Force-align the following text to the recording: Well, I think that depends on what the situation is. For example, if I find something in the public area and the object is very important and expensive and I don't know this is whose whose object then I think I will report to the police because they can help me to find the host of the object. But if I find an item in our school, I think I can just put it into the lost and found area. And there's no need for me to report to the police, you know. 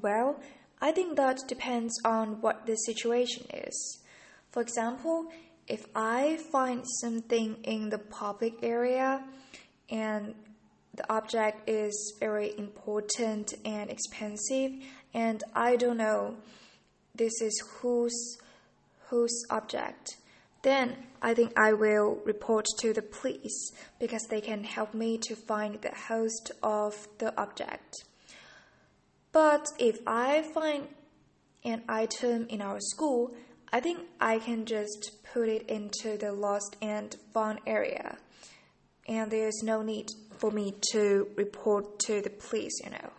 Well, 0.00 0.40
I 0.80 0.92
think 0.92 1.16
that 1.16 1.38
depends 1.46 1.94
on 2.04 2.40
what 2.40 2.66
the 2.66 2.74
situation 2.76 3.46
is. 3.52 4.02
For 4.50 4.60
example, 4.60 5.30
if 5.66 5.86
I 5.94 6.38
find 6.52 6.84
something 7.00 7.56
in 7.62 7.90
the 7.90 7.98
public 7.98 8.54
area 8.62 9.24
and 9.88 10.34
the 10.94 11.10
object 11.12 11.68
is 11.68 12.16
very 12.20 12.56
important 12.58 13.54
and 13.64 13.90
expensive 13.90 14.72
and 15.12 15.42
I 15.54 15.76
don't 15.76 15.96
know 15.96 16.36
this 17.14 17.40
is 17.40 17.60
whose 17.78 18.38
whose 19.08 19.44
object 19.50 20.16
then 20.62 20.96
I 21.20 21.34
think 21.34 21.52
I 21.58 21.72
will 21.72 22.18
report 22.24 22.66
to 22.78 22.92
the 22.92 23.02
police 23.02 23.72
because 23.98 24.26
they 24.28 24.40
can 24.40 24.64
help 24.64 24.94
me 24.94 25.18
to 25.18 25.36
find 25.36 25.80
the 25.80 25.94
host 26.08 26.52
of 26.62 27.06
the 27.18 27.38
object. 27.38 28.04
But 29.34 29.66
if 29.80 29.98
I 30.06 30.42
find 30.42 30.86
an 31.64 31.82
item 31.88 32.46
in 32.48 32.62
our 32.62 32.78
school, 32.78 33.34
I 33.72 33.80
think 33.80 33.98
I 34.20 34.38
can 34.38 34.64
just 34.64 35.10
put 35.32 35.48
it 35.48 35.68
into 35.68 36.16
the 36.16 36.30
lost 36.30 36.76
and 36.80 37.16
found 37.34 37.58
area. 37.66 38.16
And 39.08 39.32
there's 39.32 39.60
no 39.64 39.82
need 39.82 40.06
for 40.38 40.52
me 40.52 40.76
to 40.92 41.26
report 41.34 41.98
to 42.06 42.22
the 42.22 42.30
police, 42.30 42.80
you 42.84 42.90
know. 42.90 43.10